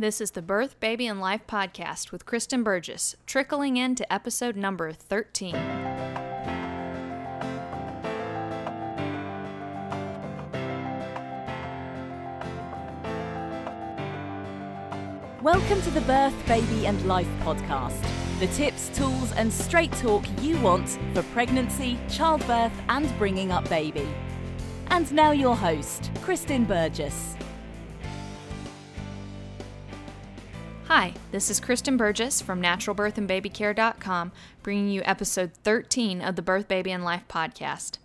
[0.00, 4.92] This is the Birth, Baby, and Life podcast with Kristen Burgess, trickling into episode number
[4.92, 5.54] 13.
[15.42, 18.00] Welcome to the Birth, Baby, and Life podcast.
[18.38, 24.06] The tips, tools, and straight talk you want for pregnancy, childbirth, and bringing up baby.
[24.90, 27.34] And now, your host, Kristen Burgess.
[30.88, 36.92] Hi, this is Kristen Burgess from naturalbirthandbabycare.com bringing you episode 13 of the Birth, Baby,
[36.92, 37.98] and Life podcast.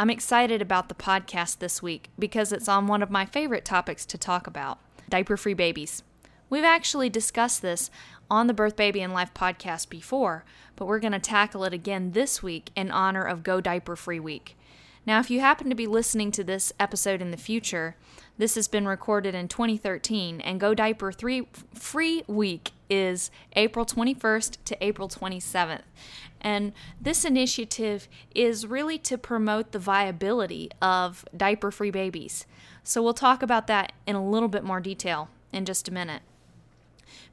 [0.00, 4.06] I'm excited about the podcast this week because it's on one of my favorite topics
[4.06, 6.02] to talk about diaper free babies.
[6.48, 7.90] We've actually discussed this
[8.30, 10.46] on the Birth, Baby, and Life podcast before,
[10.76, 14.18] but we're going to tackle it again this week in honor of Go Diaper Free
[14.18, 14.56] Week.
[15.06, 17.96] Now, if you happen to be listening to this episode in the future,
[18.38, 24.56] this has been recorded in 2013, and Go Diaper 3 Free Week is April 21st
[24.64, 25.82] to April 27th.
[26.40, 32.46] And this initiative is really to promote the viability of diaper free babies.
[32.82, 36.22] So we'll talk about that in a little bit more detail in just a minute.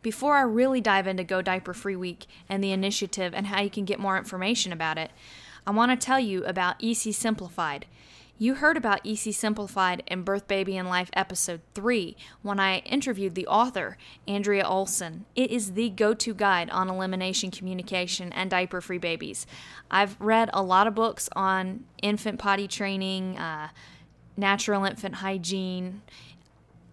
[0.02, 3.70] Before I really dive into Go Diaper Free Week and the initiative and how you
[3.70, 5.12] can get more information about it,
[5.66, 7.86] I want to tell you about EC Simplified.
[8.40, 13.36] You heard about EC Simplified in Birth, Baby, and Life episode 3 when I interviewed
[13.36, 15.26] the author, Andrea Olson.
[15.36, 19.46] It is the go to guide on elimination communication and diaper free babies.
[19.92, 23.70] I've read a lot of books on infant potty training, uh,
[24.36, 26.02] natural infant hygiene,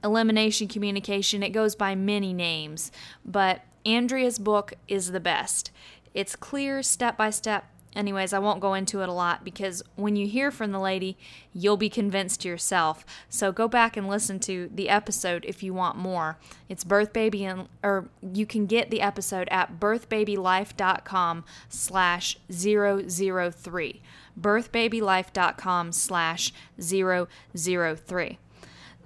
[0.04, 1.42] elimination communication.
[1.42, 2.92] It goes by many names,
[3.24, 5.70] but Andrea's book is the best.
[6.12, 7.64] It's clear, step by step
[7.96, 11.16] Anyways, I won't go into it a lot because when you hear from the lady,
[11.52, 13.04] you'll be convinced yourself.
[13.28, 16.38] So go back and listen to the episode if you want more.
[16.68, 24.02] It's birth baby and or you can get the episode at birthbabylife.com slash 003.
[24.40, 28.38] birthbabylife.com slash 003.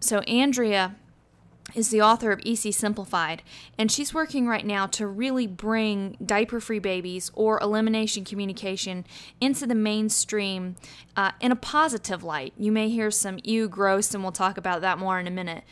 [0.00, 0.96] So Andrea
[1.74, 3.42] is the author of EC Simplified,
[3.78, 9.04] and she's working right now to really bring diaper free babies or elimination communication
[9.40, 10.76] into the mainstream
[11.16, 12.52] uh, in a positive light.
[12.56, 15.64] You may hear some ew, gross, and we'll talk about that more in a minute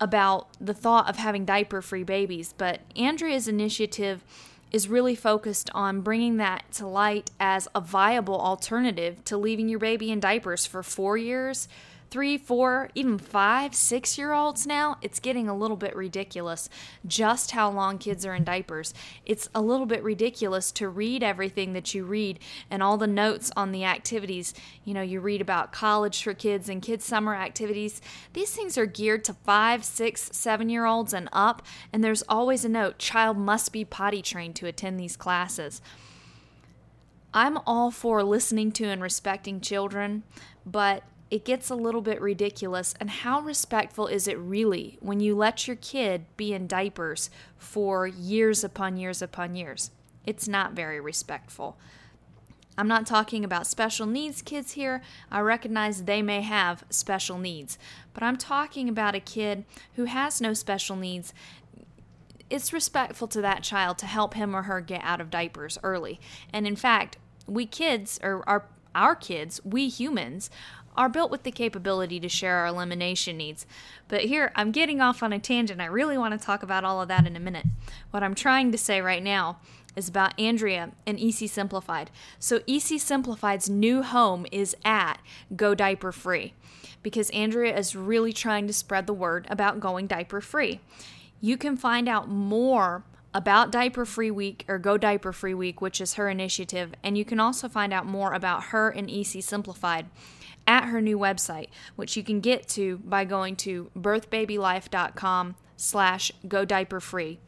[0.00, 2.54] about the thought of having diaper free babies.
[2.56, 4.24] But Andrea's initiative
[4.70, 9.78] is really focused on bringing that to light as a viable alternative to leaving your
[9.78, 11.68] baby in diapers for four years
[12.10, 16.68] three, four, even five, six year olds now, it's getting a little bit ridiculous
[17.06, 18.94] just how long kids are in diapers.
[19.26, 22.38] It's a little bit ridiculous to read everything that you read
[22.70, 24.54] and all the notes on the activities.
[24.84, 28.00] You know, you read about college for kids and kids' summer activities.
[28.32, 32.64] These things are geared to five, six, seven year olds and up, and there's always
[32.64, 35.80] a note child must be potty trained to attend these classes.
[37.34, 40.22] I'm all for listening to and respecting children,
[40.64, 42.94] but it gets a little bit ridiculous.
[43.00, 48.06] And how respectful is it really when you let your kid be in diapers for
[48.06, 49.90] years upon years upon years?
[50.24, 51.78] It's not very respectful.
[52.76, 55.02] I'm not talking about special needs kids here.
[55.32, 57.76] I recognize they may have special needs,
[58.14, 59.64] but I'm talking about a kid
[59.96, 61.34] who has no special needs.
[62.48, 66.20] It's respectful to that child to help him or her get out of diapers early.
[66.52, 67.18] And in fact,
[67.48, 70.48] we kids, or our, our kids, we humans,
[70.98, 73.64] are built with the capability to share our elimination needs.
[74.08, 75.80] But here, I'm getting off on a tangent.
[75.80, 77.66] I really want to talk about all of that in a minute.
[78.10, 79.60] What I'm trying to say right now
[79.94, 82.10] is about Andrea and EC Simplified.
[82.40, 85.22] So, EC Simplified's new home is at
[85.54, 86.52] Go Diaper Free
[87.02, 90.80] because Andrea is really trying to spread the word about going diaper free.
[91.40, 96.00] You can find out more about Diaper Free Week or Go Diaper Free Week, which
[96.00, 100.06] is her initiative, and you can also find out more about her and EC Simplified
[100.68, 106.64] at her new website, which you can get to by going to birthbabylife.com slash go
[106.64, 107.40] diaper free.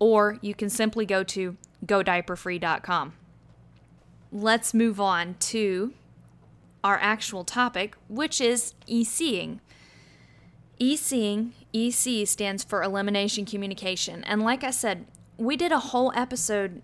[0.00, 3.14] Or you can simply go to godiaperfree.com.
[4.32, 5.94] Let's move on to
[6.82, 9.60] our actual topic, which is e-seeing.
[10.78, 14.24] E-seeing, EC stands for elimination communication.
[14.24, 15.06] And like I said,
[15.38, 16.82] we did a whole episode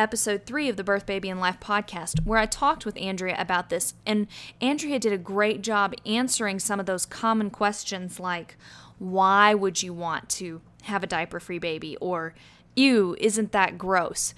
[0.00, 3.68] episode three of the Birth, Baby, and Life podcast, where I talked with Andrea about
[3.68, 3.94] this.
[4.06, 4.26] And
[4.60, 8.56] Andrea did a great job answering some of those common questions like,
[8.98, 11.96] why would you want to have a diaper free baby?
[11.98, 12.34] Or,
[12.74, 14.34] ew, isn't that gross?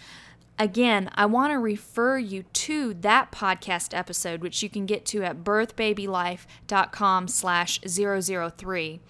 [0.59, 5.23] Again, I want to refer you to that podcast episode, which you can get to
[5.23, 9.00] at birthbabylife.com slash 003.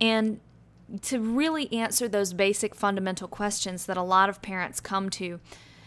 [0.00, 0.40] And
[1.02, 5.40] to really answer those basic fundamental questions that a lot of parents come to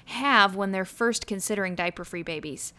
[0.05, 2.73] have when they're first considering diaper free babies.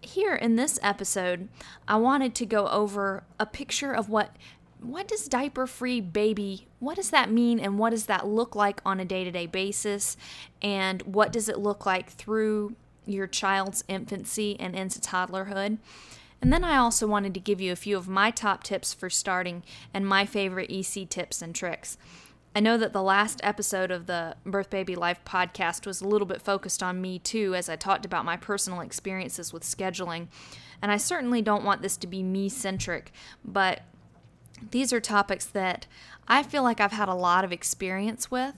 [0.00, 1.48] Here in this episode,
[1.86, 4.36] I wanted to go over a picture of what
[4.80, 8.80] what does diaper free baby what does that mean and what does that look like
[8.84, 10.16] on a day-to-day basis
[10.60, 12.74] and what does it look like through
[13.06, 15.78] your child's infancy and into toddlerhood
[16.42, 19.08] and then I also wanted to give you a few of my top tips for
[19.08, 19.62] starting
[19.94, 21.96] and my favorite EC tips and tricks.
[22.54, 26.26] I know that the last episode of the Birth Baby Life podcast was a little
[26.26, 30.26] bit focused on me too, as I talked about my personal experiences with scheduling.
[30.82, 33.12] And I certainly don't want this to be me centric,
[33.44, 33.82] but
[34.72, 35.86] these are topics that
[36.26, 38.56] I feel like I've had a lot of experience with.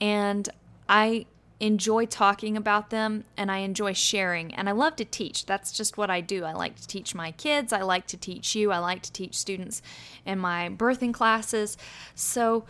[0.00, 0.48] And
[0.88, 1.26] I
[1.58, 5.46] enjoy talking about them and I enjoy sharing and I love to teach.
[5.46, 6.44] That's just what I do.
[6.44, 9.34] I like to teach my kids, I like to teach you, I like to teach
[9.34, 9.80] students
[10.24, 11.78] in my birthing classes.
[12.14, 12.64] So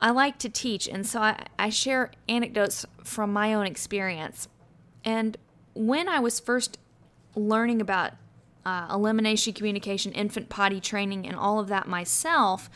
[0.00, 4.48] I like to teach and so I, I share anecdotes from my own experience.
[5.04, 5.36] And
[5.74, 6.78] when I was first
[7.36, 8.12] learning about
[8.66, 12.70] uh, elimination communication, infant potty training, and all of that myself,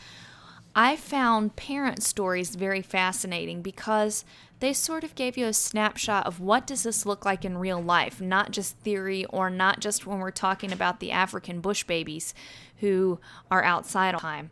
[0.75, 4.23] I found parent stories very fascinating because
[4.59, 7.81] they sort of gave you a snapshot of what does this look like in real
[7.81, 12.33] life, not just theory or not just when we're talking about the African bush babies
[12.77, 13.19] who
[13.49, 14.49] are outside all the time.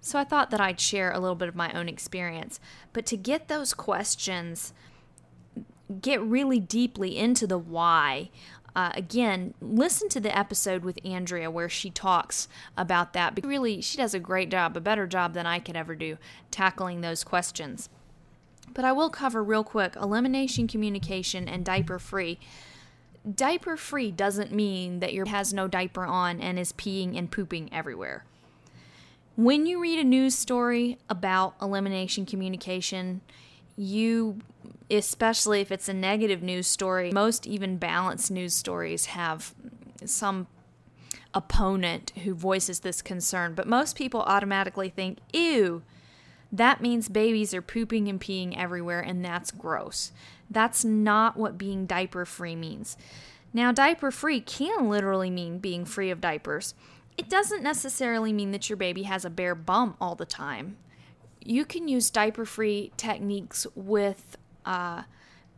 [0.00, 2.58] So I thought that I'd share a little bit of my own experience.
[2.94, 4.72] But to get those questions,
[6.00, 8.30] get really deeply into the why
[8.74, 13.34] uh, again, listen to the episode with Andrea where she talks about that.
[13.34, 16.18] Because really, she does a great job, a better job than I could ever do,
[16.50, 17.88] tackling those questions.
[18.72, 22.38] But I will cover real quick elimination communication and diaper free.
[23.34, 27.72] Diaper free doesn't mean that your has no diaper on and is peeing and pooping
[27.72, 28.24] everywhere.
[29.36, 33.20] When you read a news story about elimination communication,
[33.76, 34.40] you
[34.90, 39.54] especially if it's a negative news story most even balanced news stories have
[40.04, 40.46] some
[41.32, 45.82] opponent who voices this concern but most people automatically think ew
[46.52, 50.12] that means babies are pooping and peeing everywhere and that's gross.
[50.50, 52.96] That's not what being diaper free means.
[53.52, 56.74] Now diaper free can literally mean being free of diapers.
[57.16, 60.76] It doesn't necessarily mean that your baby has a bare bum all the time.
[61.40, 65.02] You can use diaper free techniques with, uh,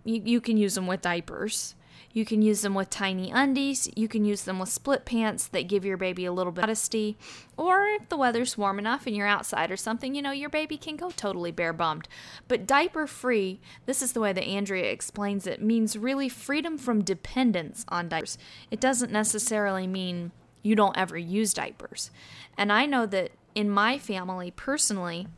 [0.05, 1.75] you, you can use them with diapers.
[2.13, 3.89] You can use them with tiny undies.
[3.97, 6.69] You can use them with split pants that give your baby a little bit of
[6.69, 7.17] modesty.
[7.57, 10.77] Or if the weather's warm enough and you're outside or something, you know, your baby
[10.77, 12.09] can go totally bare bummed.
[12.49, 17.03] But diaper free, this is the way that Andrea explains it, means really freedom from
[17.03, 18.37] dependence on diapers.
[18.71, 20.33] It doesn't necessarily mean
[20.63, 22.11] you don't ever use diapers.
[22.59, 25.29] And I know that in my family, personally,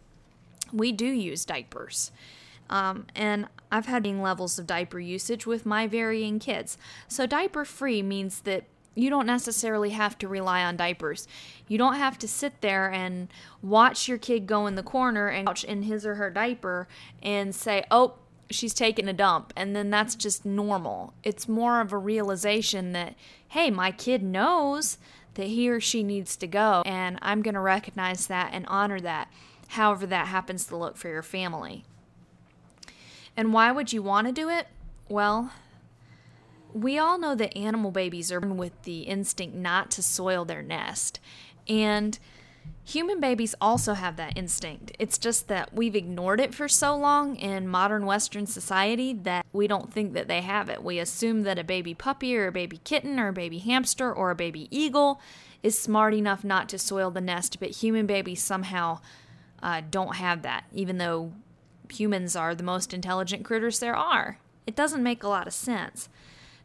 [0.73, 2.11] we do use diapers.
[2.71, 6.79] Um, and I've had varying levels of diaper usage with my varying kids.
[7.09, 8.65] So, diaper free means that
[8.95, 11.27] you don't necessarily have to rely on diapers.
[11.67, 13.29] You don't have to sit there and
[13.63, 16.87] watch your kid go in the corner and watch in his or her diaper
[17.23, 18.15] and say, oh,
[18.51, 19.53] she's taking a dump.
[19.57, 21.13] And then that's just normal.
[21.25, 23.17] It's more of a realization that,
[23.49, 24.99] hey, my kid knows
[25.35, 26.83] that he or she needs to go.
[26.87, 29.29] And I'm going to recognize that and honor that
[29.69, 31.85] however that happens to look for your family.
[33.37, 34.69] And why would you want to do it?
[35.09, 35.53] Well,
[36.73, 40.63] we all know that animal babies are born with the instinct not to soil their
[40.63, 41.21] nest.
[41.69, 42.19] And
[42.85, 44.93] human babies also have that instinct.
[44.99, 49.67] It's just that we've ignored it for so long in modern Western society that we
[49.67, 50.83] don't think that they have it.
[50.83, 54.31] We assume that a baby puppy or a baby kitten or a baby hamster or
[54.31, 55.21] a baby eagle
[55.63, 59.01] is smart enough not to soil the nest, but human babies somehow
[59.63, 61.33] uh, don't have that, even though
[61.95, 64.39] humans are the most intelligent critters there are.
[64.67, 66.09] It doesn't make a lot of sense.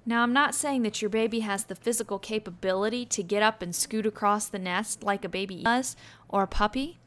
[0.06, 3.76] Now, I'm not saying that your baby has the physical capability to get up and
[3.76, 5.96] scoot across the nest like a baby does
[6.28, 7.00] or a puppy.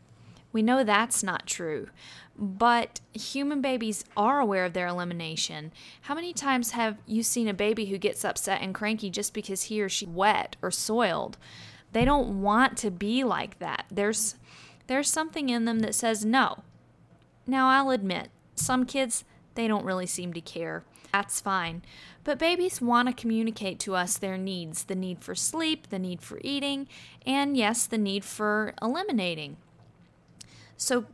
[0.53, 1.89] We know that's not true.
[2.37, 5.73] But human babies are aware of their elimination.
[6.03, 9.65] How many times have you seen a baby who gets upset and cranky just because
[9.65, 11.39] he or she wet or soiled?
[11.93, 13.87] They don't want to be like that.
[13.91, 14.37] There's
[14.87, 16.65] there's something in them that says no.
[17.47, 20.85] Now, I'll admit, some kids, they don't really seem to care.
[21.13, 21.83] That's fine.
[22.25, 26.23] But babies want to communicate to us their needs the need for sleep, the need
[26.23, 26.89] for eating,
[27.27, 29.57] and yes, the need for eliminating.
[30.77, 31.05] So,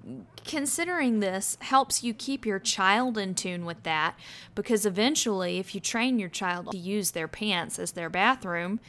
[0.47, 4.19] considering this helps you keep your child in tune with that
[4.55, 8.81] because eventually, if you train your child to use their pants as their bathroom,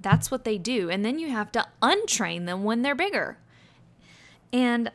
[0.00, 0.90] that's what they do.
[0.90, 3.38] And then you have to untrain them when they're bigger.
[4.52, 4.90] And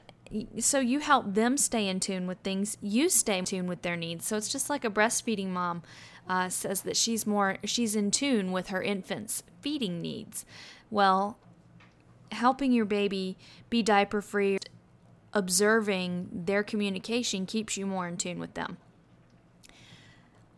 [0.60, 3.96] so you help them stay in tune with things you stay in tune with their
[3.96, 4.26] needs.
[4.26, 5.84] So it's just like a breastfeeding mom
[6.28, 10.46] uh, says that she's more she's in tune with her infant's feeding needs.
[10.90, 11.38] Well
[12.32, 13.38] helping your baby
[13.70, 14.58] be diaper free
[15.34, 18.78] observing their communication keeps you more in tune with them.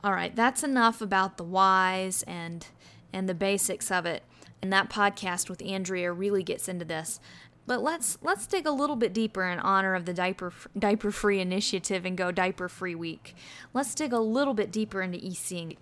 [0.03, 2.65] All right that's enough about the whys and
[3.11, 4.23] and the basics of it.
[4.61, 7.19] And that podcast with andrea really gets into this
[7.67, 11.39] but let's let's dig a little bit deeper in honor of the diaper diaper free
[11.39, 13.35] initiative and go diaper free week.
[13.73, 15.77] Let's dig a little bit deeper into EC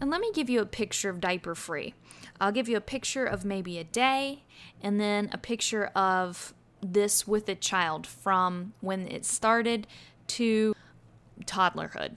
[0.00, 1.94] and let me give you a picture of diaper free.
[2.40, 4.44] I'll give you a picture of maybe a day
[4.80, 9.86] and then a picture of this with a child from when it started
[10.28, 10.74] to
[11.44, 12.16] toddlerhood.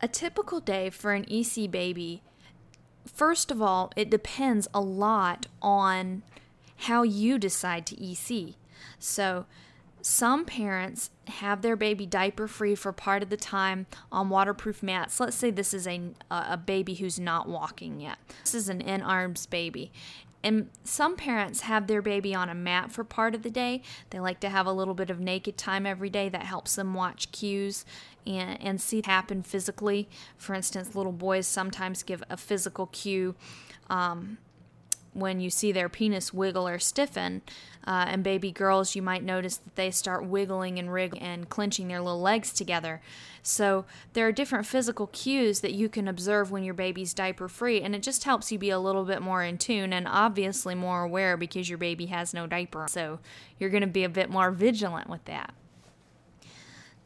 [0.00, 2.22] A typical day for an EC baby,
[3.06, 6.22] first of all, it depends a lot on
[6.84, 8.54] how you decide to EC.
[8.98, 9.46] So,
[10.02, 15.18] some parents have their baby diaper free for part of the time on waterproof mats.
[15.18, 18.18] Let's say this is a, a baby who's not walking yet.
[18.42, 19.92] This is an in arms baby.
[20.42, 23.80] And some parents have their baby on a mat for part of the day.
[24.10, 26.92] They like to have a little bit of naked time every day that helps them
[26.92, 27.86] watch cues
[28.26, 30.06] and, and see happen physically.
[30.36, 33.36] For instance, little boys sometimes give a physical cue
[33.88, 34.36] um,
[35.14, 37.42] when you see their penis wiggle or stiffen.
[37.86, 41.88] Uh, and baby girls, you might notice that they start wiggling and wriggling and clenching
[41.88, 43.00] their little legs together.
[43.42, 47.82] So there are different physical cues that you can observe when your baby's diaper free,
[47.82, 51.02] and it just helps you be a little bit more in tune and obviously more
[51.02, 52.86] aware because your baby has no diaper.
[52.88, 53.20] So
[53.58, 55.54] you're going to be a bit more vigilant with that.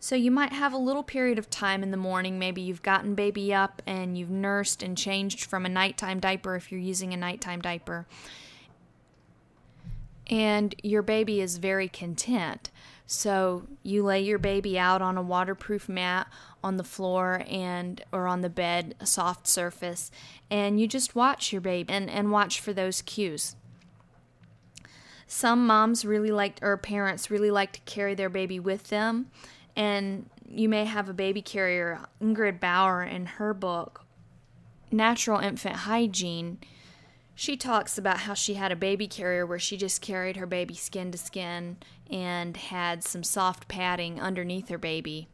[0.01, 2.39] So you might have a little period of time in the morning.
[2.39, 6.71] Maybe you've gotten baby up and you've nursed and changed from a nighttime diaper if
[6.71, 8.07] you're using a nighttime diaper.
[10.29, 12.71] And your baby is very content.
[13.07, 16.29] So you lay your baby out on a waterproof mat
[16.63, 20.11] on the floor and or on the bed, a soft surface,
[20.51, 23.57] and you just watch your baby and, and watch for those cues.
[25.27, 29.31] Some moms really like or parents really like to carry their baby with them
[29.79, 32.01] and you may have a baby carrier.
[32.21, 34.05] Ingrid Bauer, in her book,
[34.91, 36.59] Natural Infant Hygiene,
[37.37, 40.75] she talks about how she had a baby carrier where she just carried her baby
[40.75, 41.77] skin to skin
[42.11, 45.29] and had some soft padding underneath her baby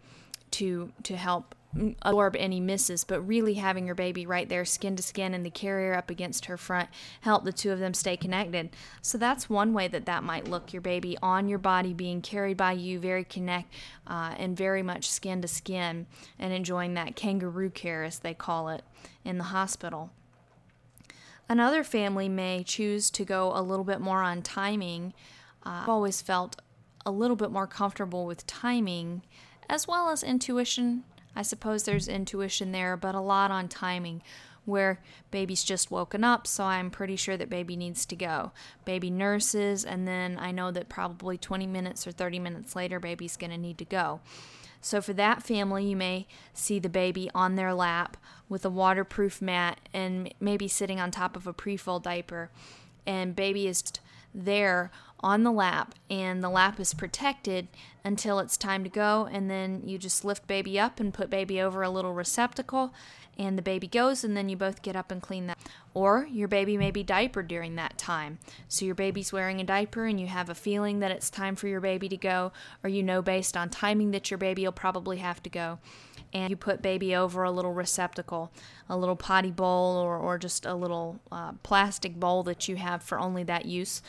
[0.51, 1.55] to to help
[2.03, 5.51] absorb any misses, but really having your baby right there, skin to skin, and the
[5.51, 6.89] carrier up against her front
[7.23, 8.71] help the two of them stay connected.
[9.03, 10.73] So that's one way that that might look.
[10.73, 13.73] Your baby on your body, being carried by you, very connect,
[14.07, 16.07] uh, and very much skin to skin,
[16.39, 18.83] and enjoying that kangaroo care, as they call it,
[19.25, 20.11] in the hospital.
[21.49, 25.13] Another family may choose to go a little bit more on timing.
[25.65, 26.61] Uh, I've always felt
[27.05, 29.23] a little bit more comfortable with timing
[29.69, 31.05] as well as intuition
[31.37, 34.23] I suppose there's intuition there, but a lot on timing
[34.65, 35.01] where
[35.31, 38.53] baby's just woken up, so I'm pretty sure that baby needs to go.
[38.85, 43.37] Baby nurses, and then I know that probably 20 minutes or 30 minutes later, baby's
[43.37, 44.21] going to need to go.
[44.81, 48.17] So, for that family, you may see the baby on their lap
[48.49, 52.51] with a waterproof mat and maybe sitting on top of a prefold diaper,
[53.07, 53.83] and baby is
[54.35, 54.91] there
[55.25, 57.67] on the lap and the lap is protected
[58.05, 61.59] until it's time to go and then you just lift baby up and put baby
[61.59, 62.93] over a little receptacle
[63.39, 65.59] and the baby goes and then you both get up and clean that.
[65.95, 68.39] Or your baby may be diapered during that time.
[68.69, 71.69] So your baby's wearing a diaper and you have a feeling that it's time for
[71.69, 72.53] your baby to go
[72.83, 75.79] or you know based on timing that your baby will probably have to go.
[76.35, 78.53] And you put baby over a little receptacle,
[78.89, 83.05] a little potty bowl, or, or just a little uh, plastic bowl that you have
[83.05, 84.03] for only that use.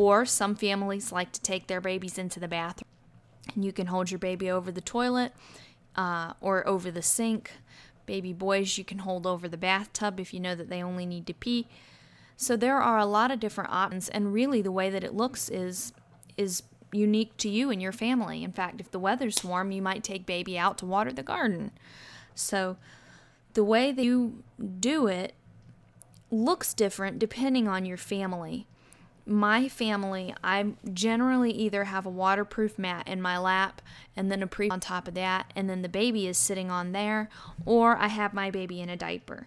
[0.00, 2.88] Or some families like to take their babies into the bathroom,
[3.54, 5.32] and you can hold your baby over the toilet
[5.96, 7.52] uh, or over the sink.
[8.06, 11.26] Baby boys, you can hold over the bathtub if you know that they only need
[11.26, 11.68] to pee.
[12.36, 15.48] So there are a lot of different options, and really the way that it looks
[15.48, 15.92] is
[16.36, 18.42] is unique to you and your family.
[18.42, 21.70] In fact, if the weather's warm, you might take baby out to water the garden.
[22.34, 22.78] So,
[23.52, 24.42] the way that you
[24.80, 25.34] do it
[26.30, 28.66] looks different depending on your family.
[29.30, 33.80] My family, I generally either have a waterproof mat in my lap
[34.16, 36.90] and then a pre on top of that, and then the baby is sitting on
[36.90, 37.28] there,
[37.64, 39.46] or I have my baby in a diaper.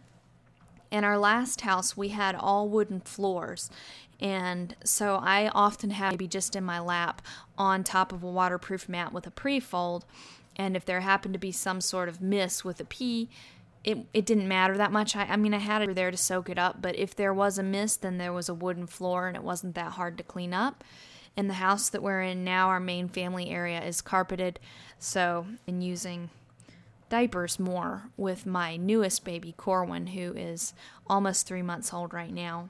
[0.90, 3.70] In our last house, we had all wooden floors,
[4.22, 7.22] and so I often have maybe just in my lap
[7.58, 10.06] on top of a waterproof mat with a pre-fold.
[10.56, 13.28] And if there happened to be some sort of miss with a pee,
[13.84, 15.16] it, it didn't matter that much.
[15.16, 17.58] I, I mean, I had it there to soak it up, but if there was
[17.58, 20.54] a miss, then there was a wooden floor and it wasn't that hard to clean
[20.54, 20.84] up.
[21.36, 24.60] In the house that we're in now, our main family area is carpeted,
[25.00, 26.30] so in using
[27.10, 30.74] diapers more with my newest baby, Corwin, who is
[31.08, 32.70] almost three months old right now.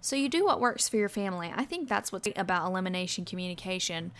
[0.00, 1.52] So you do what works for your family.
[1.54, 4.12] I think that's what's about elimination communication.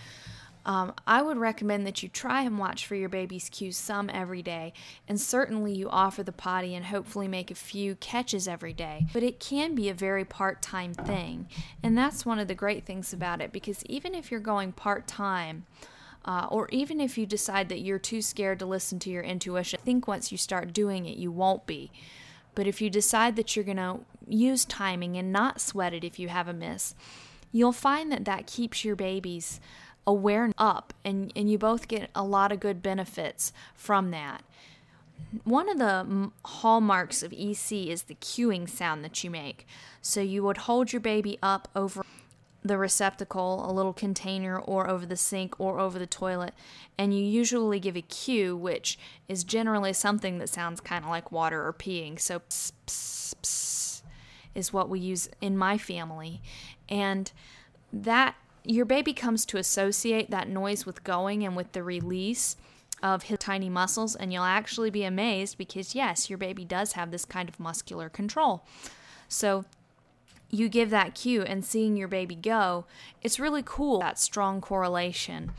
[0.67, 4.43] Um, I would recommend that you try and watch for your baby's cues some every
[4.43, 4.73] day,
[5.07, 9.07] and certainly you offer the potty and hopefully make a few catches every day.
[9.13, 11.47] But it can be a very part time thing,
[11.85, 15.07] and that's one of the great things about it because even if you're going part
[15.07, 15.67] time,
[16.25, 19.79] uh, or even if you decide that you're too scared to listen to your intuition,
[19.81, 21.93] I think once you start doing it, you won't be.
[22.57, 26.19] But if you decide that you're going to use timing and not sweat it if
[26.19, 26.97] you have a miss,
[27.53, 29.61] you'll find that that keeps your babies
[30.07, 34.43] awareness up and, and you both get a lot of good benefits from that.
[35.45, 39.67] One of the hallmarks of EC is the cueing sound that you make.
[40.03, 42.05] So you would hold your baby up over
[42.63, 46.53] the receptacle, a little container, or over the sink or over the toilet,
[46.99, 48.99] and you usually give a cue, which
[49.29, 52.19] is generally something that sounds kind of like water or peeing.
[52.19, 54.03] So, pss, pss, pss,
[54.55, 56.41] is what we use in my family.
[56.89, 57.31] And
[57.93, 58.35] that
[58.67, 62.57] your baby comes to associate that noise with going and with the release
[63.03, 67.11] of his tiny muscles, and you'll actually be amazed because, yes, your baby does have
[67.11, 68.65] this kind of muscular control.
[69.29, 69.65] So,
[70.51, 72.87] you give that cue and seeing your baby go,
[73.21, 75.51] it's really cool that strong correlation.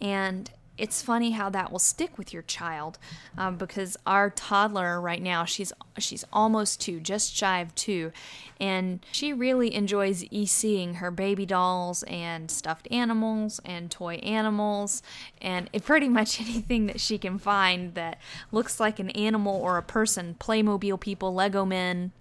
[0.00, 2.98] And it's funny how that will stick with your child
[3.36, 8.12] um, because our toddler right now she's she's almost two just shy of two
[8.60, 15.02] and she really enjoys e-seeing her baby dolls and stuffed animals and toy animals
[15.42, 18.18] and pretty much anything that she can find that
[18.52, 22.12] looks like an animal or a person playmobil people lego men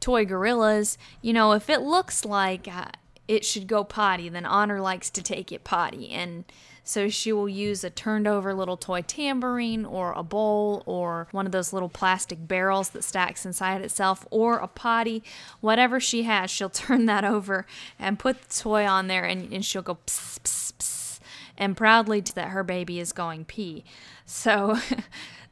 [0.00, 2.86] toy gorillas you know if it looks like uh,
[3.28, 6.44] it should go potty then honor likes to take it potty and
[6.88, 11.44] so she will use a turned over little toy tambourine or a bowl or one
[11.44, 15.24] of those little plastic barrels that stacks inside itself or a potty.
[15.60, 17.66] Whatever she has, she'll turn that over
[17.98, 21.20] and put the toy on there and, and she'll go pss, pss, pss,
[21.58, 23.84] and proudly that her baby is going pee.
[24.24, 24.78] So.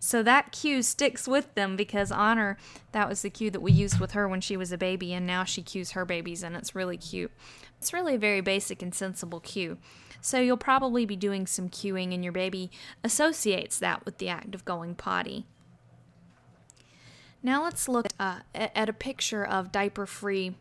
[0.01, 2.59] So that cue sticks with them because Honor,
[2.93, 5.27] that was the cue that we used with her when she was a baby, and
[5.27, 7.33] now she cues her babies, and it's really cute.
[7.79, 9.79] It's really a very basic and sensible cue.
[10.25, 12.71] So you'll probably be doing some cueing, and your baby
[13.05, 15.45] associates that with the act of going potty.
[17.43, 20.55] Now let's look uh, at a picture of diaper free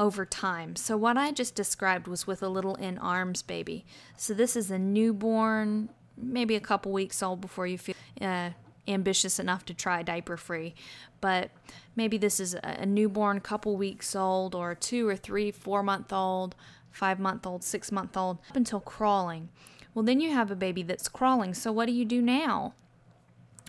[0.00, 0.74] over time.
[0.74, 3.84] So, what I just described was with a little in arms baby.
[4.16, 8.50] So, this is a newborn, maybe a couple weeks old before you feel uh,
[8.88, 10.74] ambitious enough to try diaper free.
[11.20, 11.50] But
[11.94, 16.56] maybe this is a newborn, couple weeks old, or two or three, four month old,
[16.94, 19.50] five month old, six month old, up until crawling.
[19.92, 21.54] Well, then you have a baby that's crawling.
[21.54, 22.74] So, what do you do now?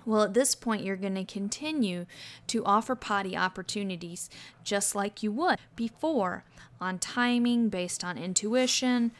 [0.06, 2.06] Well, at this point, you're going to continue
[2.48, 4.30] to offer potty opportunities
[4.64, 6.44] just like you would before
[6.80, 9.12] on timing, based on intuition.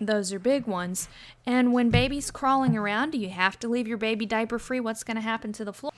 [0.00, 1.08] Those are big ones.
[1.46, 4.80] And when baby's crawling around, do you have to leave your baby diaper free?
[4.80, 5.92] What's going to happen to the floor?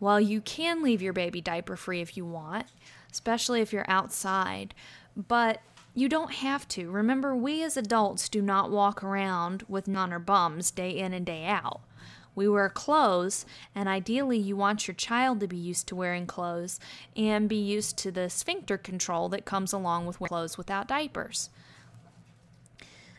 [0.00, 2.66] Well, you can leave your baby diaper free if you want,
[3.10, 4.74] especially if you're outside.
[5.16, 5.60] But
[5.98, 6.90] you don't have to.
[6.90, 11.44] Remember, we as adults do not walk around with non bums day in and day
[11.46, 11.80] out.
[12.34, 16.78] We wear clothes, and ideally, you want your child to be used to wearing clothes
[17.16, 21.50] and be used to the sphincter control that comes along with clothes without diapers.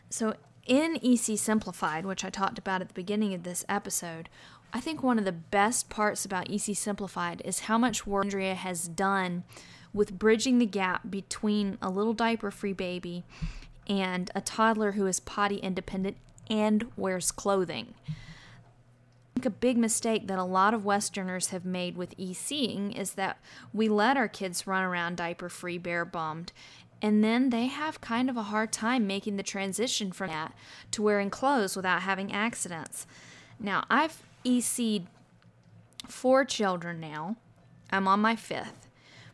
[0.08, 4.30] So, in EC Simplified, which I talked about at the beginning of this episode,
[4.72, 8.54] I think one of the best parts about EC Simplified is how much work Andrea
[8.54, 9.44] has done
[9.92, 13.24] with bridging the gap between a little diaper free baby
[13.88, 16.16] and a toddler who is potty independent
[16.48, 17.94] and wears clothing.
[18.08, 18.12] I
[19.34, 23.38] think a big mistake that a lot of Westerners have made with e-seeing is that
[23.72, 26.52] we let our kids run around diaper free, bare bummed,
[27.02, 30.54] and then they have kind of a hard time making the transition from that
[30.90, 33.06] to wearing clothes without having accidents.
[33.58, 35.06] Now, I've EC'd
[36.06, 37.36] four children now.
[37.90, 38.89] I'm on my fifth.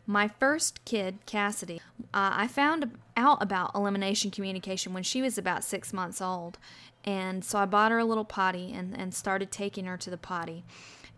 [0.06, 1.80] My first kid, Cassidy,
[2.14, 6.58] uh, I found out about elimination communication when she was about six months old.
[7.04, 10.16] And so I bought her a little potty and, and started taking her to the
[10.16, 10.64] potty.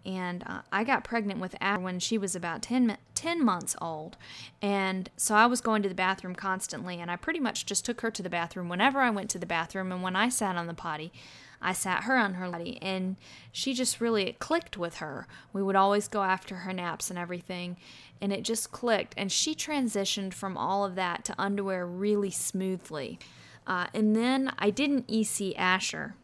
[0.07, 4.17] And uh, I got pregnant with Asher when she was about 10, 10 months old.
[4.63, 8.01] And so I was going to the bathroom constantly, and I pretty much just took
[8.01, 9.93] her to the bathroom whenever I went to the bathroom.
[9.93, 11.13] And when I sat on the potty,
[11.61, 13.17] I sat her on her potty, and
[13.53, 15.27] she just really clicked with her.
[15.53, 17.77] We would always go after her naps and everything,
[18.21, 19.15] and it just clicked.
[19.17, 23.19] And she transitioned from all of that to underwear really smoothly.
[23.67, 26.15] Uh, and then I didn't EC Asher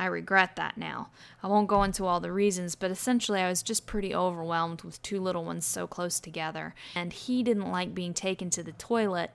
[0.00, 1.10] I regret that now.
[1.42, 5.02] I won't go into all the reasons, but essentially, I was just pretty overwhelmed with
[5.02, 6.74] two little ones so close together.
[6.94, 9.32] And he didn't like being taken to the toilet,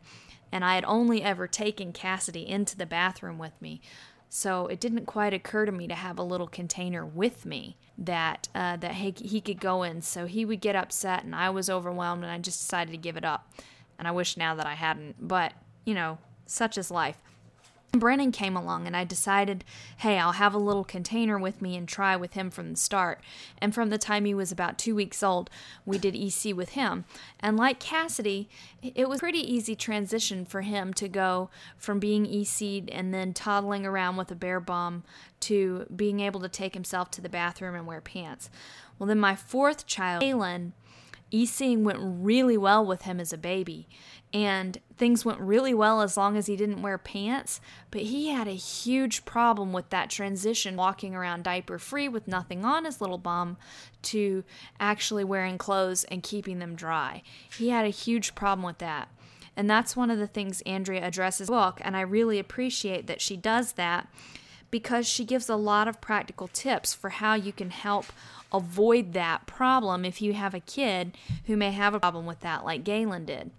[0.51, 3.79] and I had only ever taken Cassidy into the bathroom with me.
[4.37, 8.49] So it didn't quite occur to me to have a little container with me that
[8.53, 10.01] uh, that he, he could go in.
[10.01, 13.15] So he would get upset, and I was overwhelmed, and I just decided to give
[13.15, 13.49] it up.
[13.97, 15.53] And I wish now that I hadn't, but
[15.85, 17.17] you know, such is life.
[17.99, 19.63] Brennan came along and I decided,
[19.97, 23.21] hey, I'll have a little container with me and try with him from the start.
[23.57, 25.49] And from the time he was about two weeks old,
[25.85, 27.05] we did EC with him.
[27.39, 28.49] And like Cassidy,
[28.81, 33.85] it was pretty easy transition for him to go from being EC'd and then toddling
[33.85, 35.03] around with a bare bum
[35.41, 38.49] to being able to take himself to the bathroom and wear pants.
[38.97, 40.73] Well, then my fourth child, Galen,
[41.31, 43.87] ECing went really well with him as a baby
[44.35, 47.61] and things went really well as long as he didn't wear pants.
[47.89, 52.65] But he had a huge problem with that transition, walking around diaper free with nothing
[52.65, 53.55] on his little bum,
[54.01, 54.43] to
[54.77, 57.23] actually wearing clothes and keeping them dry.
[57.57, 59.07] He had a huge problem with that.
[59.55, 63.07] And that's one of the things Andrea addresses in the book, and I really appreciate
[63.07, 64.09] that she does that
[64.69, 68.07] because she gives a lot of practical tips for how you can help
[68.51, 72.65] avoid that problem if you have a kid who may have a problem with that,
[72.65, 73.51] like Galen did.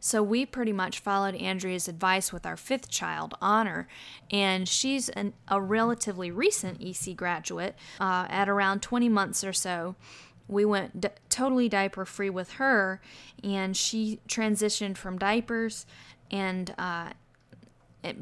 [0.00, 3.86] So we pretty much followed Andrea's advice with our fifth child, Honor,
[4.30, 9.94] and she's an, a relatively recent EC graduate uh, at around 20 months or so.
[10.48, 13.00] We went d- totally diaper free with her,
[13.44, 15.86] and she transitioned from diapers
[16.30, 17.10] and uh,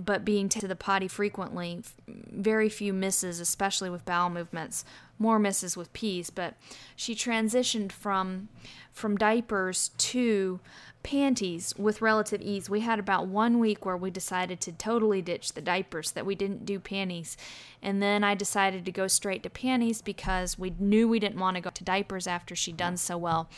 [0.05, 4.85] but being to the potty frequently, very few misses, especially with bowel movements,
[5.19, 6.31] more misses with pees.
[6.31, 6.55] But
[6.97, 8.49] she transitioned from
[8.93, 10.59] from diapers to
[11.03, 12.69] panties with relative ease.
[12.69, 16.35] We had about one week where we decided to totally ditch the diapers, that we
[16.35, 17.37] didn't do panties.
[17.81, 21.57] And then I decided to go straight to panties because we knew we didn't want
[21.57, 23.49] to go to diapers after she'd done so well.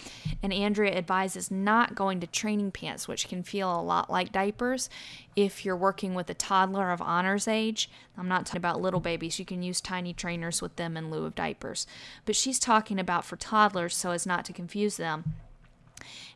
[0.42, 4.90] And Andrea advises not going to training pants, which can feel a lot like diapers
[5.35, 7.90] if you're working with a toddler of honors age.
[8.18, 9.38] I'm not talking about little babies.
[9.38, 11.87] You can use tiny trainers with them in lieu of diapers.
[12.26, 15.33] But she's talking about for toddlers so as not to confuse them.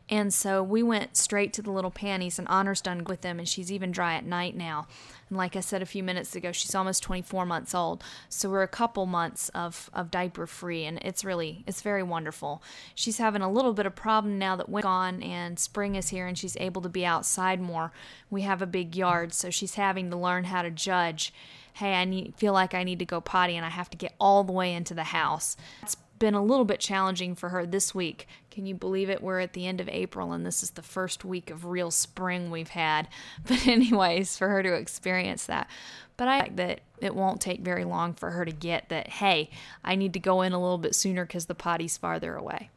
[0.07, 3.47] And so we went straight to the little panties, and Honor's done with them, and
[3.47, 4.87] she's even dry at night now.
[5.29, 8.03] And like I said a few minutes ago, she's almost 24 months old.
[8.29, 12.61] So we're a couple months of, of diaper free, and it's really, it's very wonderful.
[12.93, 16.27] She's having a little bit of problem now that winter's gone and spring is here,
[16.27, 17.91] and she's able to be outside more.
[18.29, 21.33] We have a big yard, so she's having to learn how to judge.
[21.73, 24.13] Hey, I need feel like I need to go potty, and I have to get
[24.19, 25.57] all the way into the house.
[25.81, 28.27] It's been a little bit challenging for her this week.
[28.49, 29.21] Can you believe it?
[29.21, 32.49] We're at the end of April and this is the first week of real spring
[32.51, 33.07] we've had.
[33.47, 35.69] But, anyways, for her to experience that.
[36.17, 39.49] But I think that it won't take very long for her to get that, hey,
[39.83, 42.69] I need to go in a little bit sooner because the potty's farther away.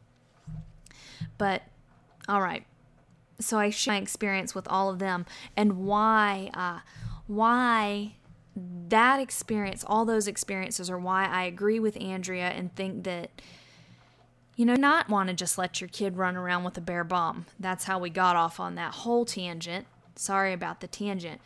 [1.37, 1.63] But,
[2.27, 2.65] all right.
[3.39, 5.25] So I share my experience with all of them
[5.55, 6.79] and why, uh,
[7.27, 8.15] why
[8.89, 13.31] that experience, all those experiences are why I agree with Andrea and think that
[14.55, 17.45] you know, not want to just let your kid run around with a bare bomb.
[17.57, 19.87] That's how we got off on that whole tangent.
[20.17, 21.39] Sorry about the tangent.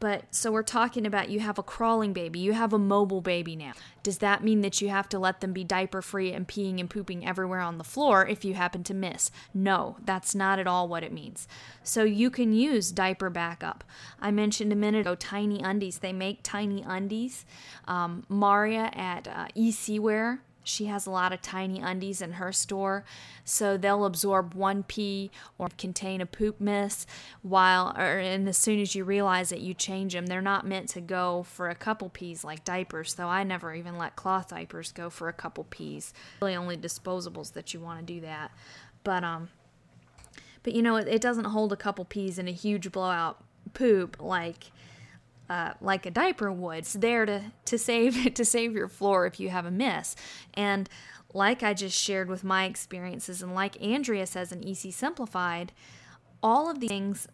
[0.00, 3.56] But so we're talking about you have a crawling baby, you have a mobile baby
[3.56, 3.72] now.
[4.02, 6.88] Does that mean that you have to let them be diaper free and peeing and
[6.88, 9.30] pooping everywhere on the floor if you happen to miss?
[9.52, 11.48] No, that's not at all what it means.
[11.82, 13.82] So you can use diaper backup.
[14.20, 15.98] I mentioned a minute ago tiny undies.
[15.98, 17.44] They make tiny undies.
[17.86, 19.48] Um, Maria at uh,
[20.00, 23.04] Wear she has a lot of tiny undies in her store,
[23.44, 27.06] so they'll absorb one pee or contain a poop miss.
[27.42, 30.26] While, or, and as soon as you realize it, you change them.
[30.26, 33.96] They're not meant to go for a couple pees like diapers, though I never even
[33.96, 36.12] let cloth diapers go for a couple pees.
[36.40, 38.50] Really, only disposables that you want to do that.
[39.04, 39.48] But um,
[40.62, 44.16] but you know, it, it doesn't hold a couple pees in a huge blowout poop
[44.20, 44.70] like
[45.48, 46.78] uh, like a diaper would.
[46.78, 50.16] It's there to, to save to save your floor if you have a miss.
[50.54, 50.88] And
[51.34, 55.72] like I just shared with my experiences, and like Andrea says in EC Simplified,
[56.42, 57.28] all of these things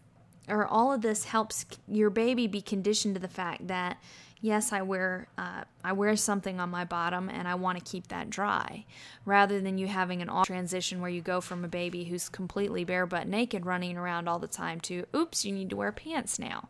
[0.47, 3.97] or all of this helps your baby be conditioned to the fact that
[4.41, 8.07] yes, I wear uh, I wear something on my bottom and I want to keep
[8.07, 8.85] that dry,
[9.25, 12.83] rather than you having an all transition where you go from a baby who's completely
[12.83, 16.37] bare butt naked running around all the time to oops, you need to wear pants
[16.37, 16.69] now.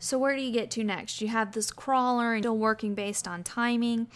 [0.00, 1.20] So where do you get to next?
[1.20, 4.08] You have this crawler and still working based on timing,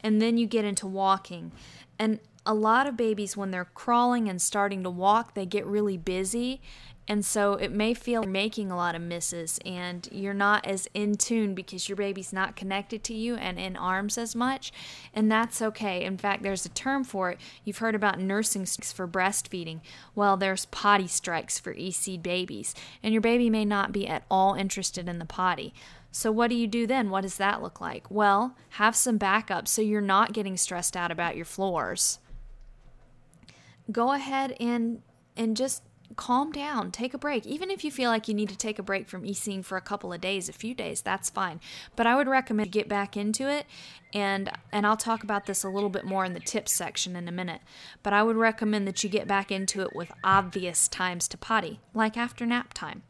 [0.00, 1.50] and then you get into walking.
[1.98, 5.96] And a lot of babies when they're crawling and starting to walk, they get really
[5.96, 6.62] busy
[7.06, 10.88] and so it may feel you're making a lot of misses and you're not as
[10.94, 14.72] in tune because your baby's not connected to you and in arms as much.
[15.12, 16.02] And that's okay.
[16.02, 17.40] In fact, there's a term for it.
[17.62, 19.80] You've heard about nursing strikes for breastfeeding.
[20.14, 22.74] Well, there's potty strikes for EC babies.
[23.02, 25.74] And your baby may not be at all interested in the potty.
[26.10, 27.10] So, what do you do then?
[27.10, 28.10] What does that look like?
[28.10, 32.20] Well, have some backup so you're not getting stressed out about your floors.
[33.90, 35.02] Go ahead and
[35.36, 35.82] and just
[36.14, 37.46] calm down, take a break.
[37.46, 39.82] Even if you feel like you need to take a break from e-seeing for a
[39.82, 41.60] couple of days, a few days, that's fine.
[41.96, 43.66] But I would recommend get back into it
[44.12, 47.28] and and I'll talk about this a little bit more in the tips section in
[47.28, 47.60] a minute.
[48.02, 51.80] But I would recommend that you get back into it with obvious times to potty,
[51.92, 53.02] like after nap time.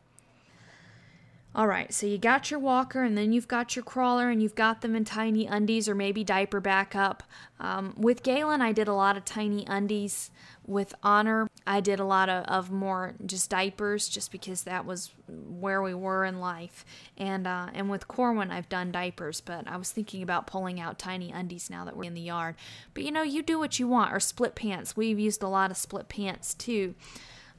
[1.57, 4.57] All right, so you got your walker and then you've got your crawler and you've
[4.57, 7.23] got them in tiny undies or maybe diaper backup.
[7.61, 10.33] Um, with Galen, I did a lot of tiny undies.
[10.67, 15.13] With Honor, I did a lot of, of more just diapers just because that was
[15.29, 16.85] where we were in life.
[17.17, 20.99] And uh, and with Corwin, I've done diapers, but I was thinking about pulling out
[20.99, 22.57] tiny undies now that we're in the yard.
[22.95, 24.97] But you know, you do what you want, or split pants.
[24.97, 26.95] We've used a lot of split pants too.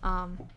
[0.01, 0.49] Um,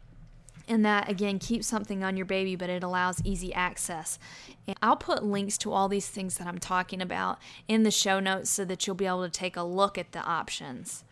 [0.69, 4.19] and that again keeps something on your baby but it allows easy access
[4.67, 8.21] and i'll put links to all these things that i'm talking about in the show
[8.21, 11.05] notes so that you'll be able to take a look at the options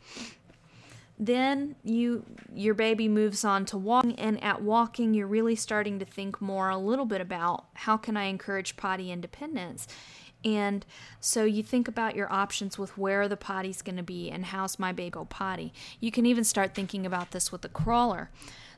[1.18, 6.04] then you your baby moves on to walking and at walking you're really starting to
[6.04, 9.88] think more a little bit about how can i encourage potty independence
[10.44, 10.86] and
[11.18, 14.78] so you think about your options with where the potty's going to be and how's
[14.78, 15.72] my baby go potty.
[15.98, 18.30] You can even start thinking about this with the crawler.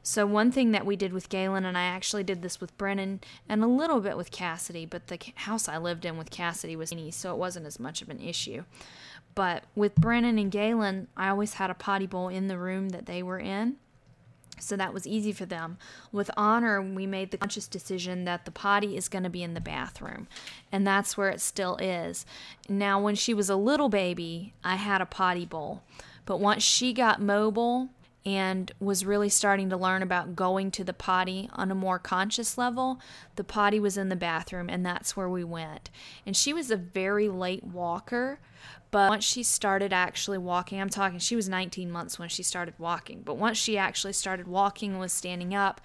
[0.08, 3.20] So, one thing that we did with Galen, and I actually did this with Brennan
[3.46, 6.88] and a little bit with Cassidy, but the house I lived in with Cassidy was
[6.88, 8.64] tiny, so it wasn't as much of an issue.
[9.34, 13.04] But with Brennan and Galen, I always had a potty bowl in the room that
[13.04, 13.76] they were in.
[14.58, 15.76] So that was easy for them.
[16.10, 19.52] With Honor, we made the conscious decision that the potty is going to be in
[19.52, 20.26] the bathroom.
[20.72, 22.24] And that's where it still is.
[22.66, 25.82] Now, when she was a little baby, I had a potty bowl.
[26.24, 27.90] But once she got mobile,
[28.28, 32.58] and was really starting to learn about going to the potty on a more conscious
[32.58, 33.00] level,
[33.36, 35.88] the potty was in the bathroom, and that's where we went.
[36.26, 38.38] And she was a very late walker,
[38.90, 42.74] but once she started actually walking, I'm talking, she was 19 months when she started
[42.76, 45.80] walking, but once she actually started walking and was standing up,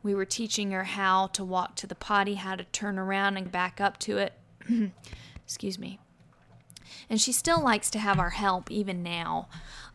[0.00, 3.50] we were teaching her how to walk to the potty, how to turn around and
[3.50, 4.34] back up to it.
[5.44, 5.98] Excuse me.
[7.10, 9.48] And she still likes to have our help even now.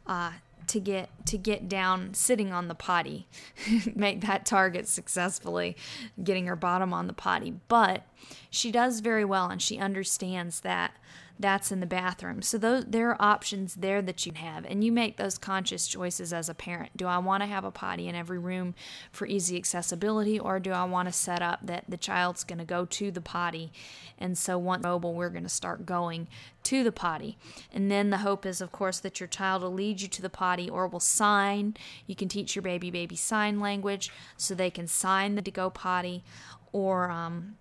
[0.06, 0.32] Uh,
[0.74, 3.28] to get to get down sitting on the potty
[3.96, 5.78] make that target successfully
[6.24, 7.54] getting her bottom on the potty.
[7.68, 8.08] But
[8.50, 10.96] she does very well and she understands that
[11.40, 12.42] that's in the bathroom.
[12.42, 16.32] So those there are options there that you have and you make those conscious choices
[16.32, 16.96] as a parent.
[16.96, 18.76] Do I want to have a potty in every room
[19.12, 22.66] for easy accessibility or do I want to set up that the child's going to
[22.66, 23.72] go to the potty
[24.18, 26.28] and so once mobile we're going to start going
[26.64, 27.38] to the potty.
[27.74, 30.30] And then the hope is of course that your child will lead you to the
[30.30, 31.76] potty or will sign.
[32.08, 35.70] You can teach your baby baby sign language so they can sign the to go
[35.70, 36.24] potty
[36.72, 37.56] or um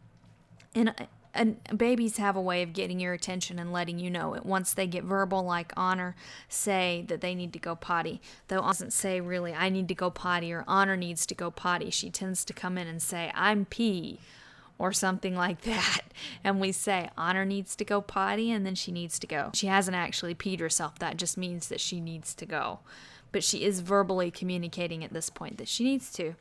[0.75, 0.95] and
[1.35, 4.45] and babies have a way of getting your attention and letting you know it.
[4.45, 6.15] Once they get verbal, like Honor,
[6.49, 8.21] say that they need to go potty.
[8.49, 11.51] Though honor doesn't say really, I need to go potty or Honor needs to go
[11.51, 11.91] potty.
[11.91, 14.19] She tends to come in and say, I'm pee
[14.79, 16.01] or something like that.
[16.43, 19.51] And we say, Honor needs to go potty and then she needs to go.
[19.55, 20.99] She hasn't actually peed herself.
[20.99, 22.81] That just means that she needs to go.
[23.31, 26.35] But she is verbally communicating at this point that she needs to.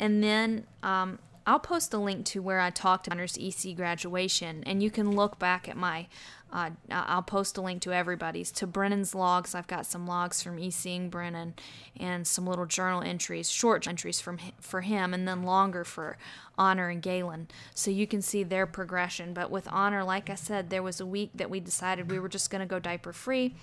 [0.00, 4.64] And then um, I'll post a link to where I talked about Honors EC graduation,
[4.64, 6.08] and you can look back at my.
[6.52, 8.50] Uh, I'll post a link to everybody's.
[8.52, 11.54] To Brennan's logs, I've got some logs from ECing Brennan,
[11.98, 16.18] and some little journal entries, short entries from for him, and then longer for
[16.58, 19.32] Honor and Galen, so you can see their progression.
[19.32, 22.28] But with Honor, like I said, there was a week that we decided we were
[22.28, 23.54] just going to go diaper free.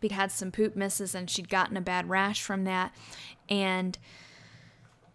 [0.00, 2.94] We had some poop misses, and she'd gotten a bad rash from that,
[3.48, 3.98] and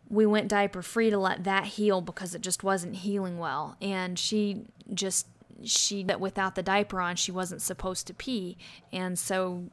[0.10, 3.76] we went diaper free to let that heal because it just wasn't healing well.
[3.82, 5.28] And she just,
[5.64, 8.58] she, that without the diaper on, she wasn't supposed to pee.
[8.92, 9.66] And so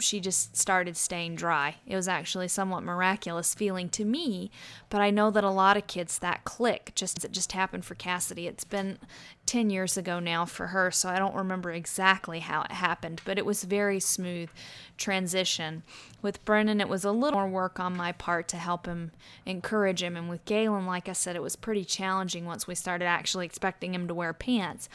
[0.00, 1.76] she just started staying dry.
[1.86, 4.50] It was actually somewhat miraculous feeling to me,
[4.90, 7.94] but I know that a lot of kids that click just it just happened for
[7.94, 8.46] Cassidy.
[8.46, 8.98] It's been
[9.46, 13.38] 10 years ago now for her, so I don't remember exactly how it happened, but
[13.38, 14.50] it was very smooth
[14.96, 15.82] transition.
[16.22, 19.12] With Brennan, it was a little more work on my part to help him,
[19.44, 23.06] encourage him, and with Galen, like I said, it was pretty challenging once we started
[23.06, 24.88] actually expecting him to wear pants.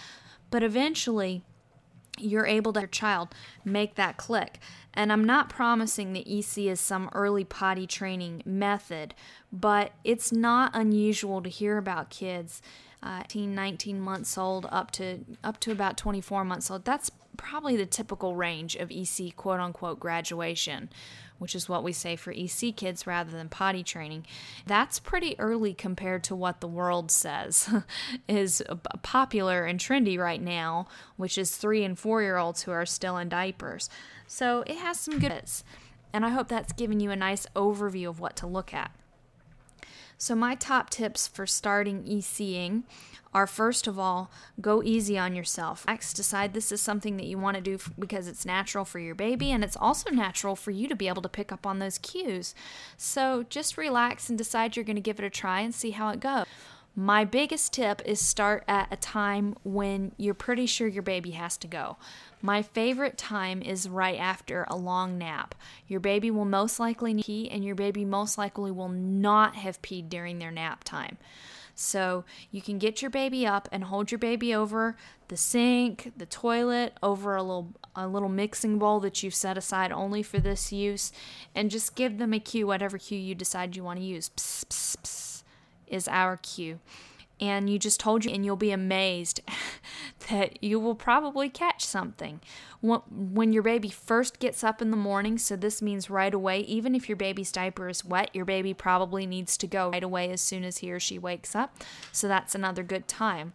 [0.50, 1.44] But eventually,
[2.22, 3.30] you're able to your child
[3.66, 4.60] make that click.
[4.94, 9.14] And I'm not promising that EC is some early potty training method,
[9.52, 12.62] but it's not unusual to hear about kids
[13.04, 16.86] uh, 18, 19 months old up to up to about 24 months old.
[16.86, 20.90] That's probably the typical range of EC quote unquote graduation,
[21.42, 24.24] which is what we say for EC kids rather than potty training.
[24.68, 27.68] That's pretty early compared to what the world says
[28.28, 28.62] is
[29.02, 33.18] popular and trendy right now, which is three and four year olds who are still
[33.18, 33.90] in diapers.
[34.28, 35.64] So it has some goods.
[36.14, 38.92] And I hope that's given you a nice overview of what to look at.
[40.22, 42.84] So, my top tips for starting ECing
[43.34, 44.30] are first of all,
[44.62, 45.84] go easy on yourself.
[45.88, 49.16] Next, decide this is something that you want to do because it's natural for your
[49.16, 51.98] baby and it's also natural for you to be able to pick up on those
[51.98, 52.54] cues.
[52.98, 56.10] So, just relax and decide you're going to give it a try and see how
[56.10, 56.46] it goes.
[56.96, 61.58] My biggest tip is start at a time when you're pretty sure your baby has
[61.58, 61.98] to go.
[62.42, 65.56] My favorite time is right after a long nap.
[65.88, 70.10] Your baby will most likely pee, and your baby most likely will not have peed
[70.10, 71.18] during their nap time.
[71.76, 74.96] So you can get your baby up and hold your baby over
[75.30, 79.92] the sink, the toilet, over a little a little mixing bowl that you've set aside
[79.92, 81.12] only for this use,
[81.54, 84.30] and just give them a cue, whatever cue you decide you want to use.
[84.30, 85.44] Psst, psst, psst
[85.88, 86.80] is our cue.
[87.42, 89.42] And you just told you, and you'll be amazed
[90.30, 92.40] that you will probably catch something.
[92.82, 96.96] When your baby first gets up in the morning, so this means right away, even
[96.96, 100.42] if your baby's diaper is wet, your baby probably needs to go right away as
[100.42, 101.76] soon as he or she wakes up.
[102.12, 103.54] So that's another good time.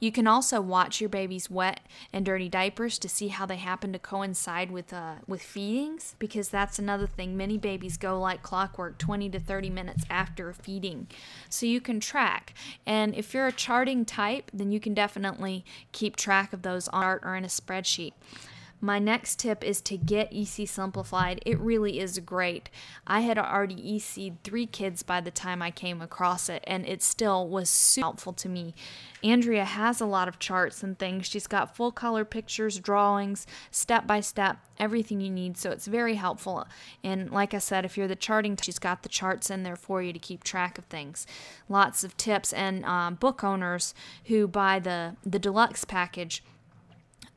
[0.00, 1.80] You can also watch your baby's wet
[2.12, 6.48] and dirty diapers to see how they happen to coincide with uh, with feedings because
[6.48, 7.36] that's another thing.
[7.36, 11.08] Many babies go like clockwork 20 to 30 minutes after feeding.
[11.50, 12.54] So you can track.
[12.86, 17.02] And if you're a charting type, then you can definitely keep track of those on
[17.02, 18.12] art or in a spreadsheet.
[18.84, 21.40] My next tip is to get EC simplified.
[21.46, 22.68] It really is great.
[23.06, 27.00] I had already EC'd three kids by the time I came across it, and it
[27.00, 28.74] still was super helpful to me.
[29.22, 31.28] Andrea has a lot of charts and things.
[31.28, 35.56] She's got full color pictures, drawings, step by step, everything you need.
[35.56, 36.66] So it's very helpful.
[37.04, 40.02] And like I said, if you're the charting, she's got the charts in there for
[40.02, 41.24] you to keep track of things.
[41.68, 46.42] Lots of tips and um, book owners who buy the the deluxe package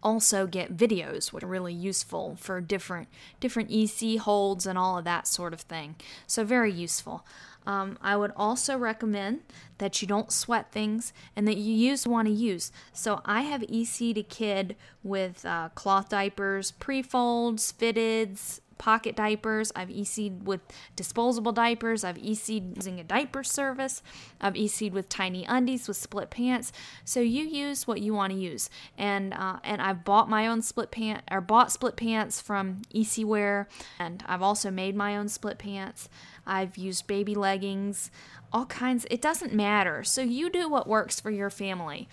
[0.04, 3.08] also get videos which are really useful for different
[3.40, 5.96] different EC holds and all of that sort of thing.
[6.28, 7.26] So very useful.
[7.68, 9.42] Um, I would also recommend
[9.80, 12.72] that you don't sweat things and that you use want to use.
[12.94, 19.72] So I have EC'd a kid with uh, cloth diapers, pre-folds, fitteds, pocket diapers.
[19.76, 20.62] I've EC'd with
[20.96, 22.04] disposable diapers.
[22.04, 24.02] I've EC'd using a diaper service.
[24.40, 26.72] I've EC'd with tiny undies with split pants.
[27.04, 28.70] So you use what you want to use.
[28.98, 33.26] And uh, and I've bought my own split pant or bought split pants from EC
[33.26, 33.68] Wear,
[34.00, 36.10] and I've also made my own split pants.
[36.46, 38.12] I've used baby leggings,
[38.54, 39.06] all kinds.
[39.10, 40.04] It doesn't matter.
[40.04, 42.08] So you do what works for your family.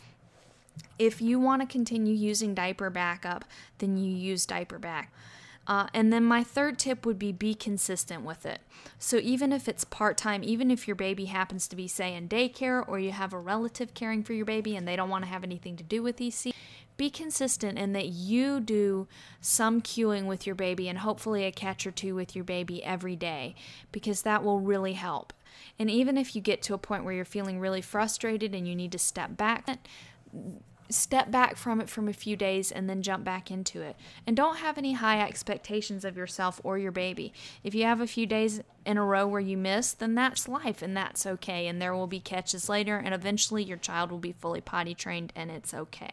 [0.98, 3.44] If you want to continue using diaper backup,
[3.78, 5.12] then you use diaper back.
[5.66, 8.60] Uh, and then my third tip would be be consistent with it.
[8.98, 12.28] So even if it's part time, even if your baby happens to be, say, in
[12.28, 15.30] daycare or you have a relative caring for your baby and they don't want to
[15.30, 16.52] have anything to do with EC,
[16.96, 19.06] be consistent in that you do
[19.40, 23.16] some cueing with your baby and hopefully a catch or two with your baby every
[23.16, 23.54] day
[23.92, 25.32] because that will really help.
[25.78, 28.74] And even if you get to a point where you're feeling really frustrated and you
[28.74, 29.66] need to step back,
[30.92, 33.96] step back from it from a few days and then jump back into it.
[34.26, 37.32] And don't have any high expectations of yourself or your baby.
[37.64, 40.82] If you have a few days in a row where you miss, then that's life
[40.82, 41.66] and that's okay.
[41.66, 45.32] And there will be catches later, and eventually your child will be fully potty trained
[45.34, 46.12] and it's okay.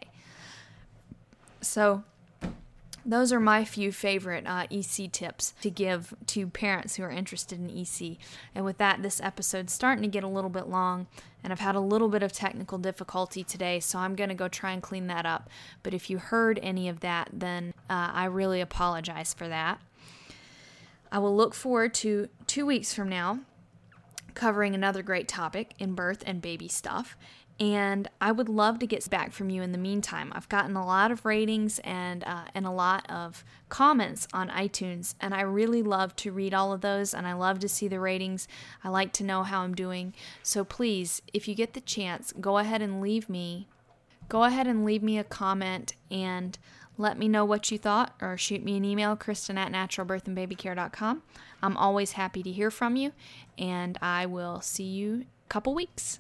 [1.62, 2.04] So,
[3.06, 7.60] those are my few favorite uh, EC tips to give to parents who are interested
[7.60, 8.18] in EC.
[8.54, 11.08] And with that, this episode's starting to get a little bit long,
[11.44, 14.48] and I've had a little bit of technical difficulty today, so I'm going to go
[14.48, 15.50] try and clean that up.
[15.84, 19.80] But if you heard any of that, then uh, I really apologize for that.
[21.12, 23.40] I will look forward to two weeks from now
[24.36, 27.18] covering another great topic in birth and baby stuff.
[27.60, 30.32] And I would love to get back from you in the meantime.
[30.34, 35.16] I've gotten a lot of ratings and uh, and a lot of comments on iTunes,
[35.20, 38.00] and I really love to read all of those, and I love to see the
[38.00, 38.48] ratings.
[38.84, 40.14] I like to know how I'm doing.
[40.42, 43.68] So please, if you get the chance, go ahead and leave me,
[44.30, 46.58] go ahead and leave me a comment and
[46.98, 51.24] let me know what you thought, or shoot me an email, Kristen at naturalbirthandbabycare.com.
[51.62, 53.12] I'm always happy to hear from you,
[53.58, 56.20] and I will see you a couple weeks.